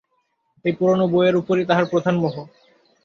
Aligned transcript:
এই 0.65 0.73
পুরানো 0.79 1.05
বই-এর 1.07 1.35
উপরই 1.35 1.65
তাহার 1.69 1.85
প্রধান 1.91 2.15
মোহ। 2.17 2.35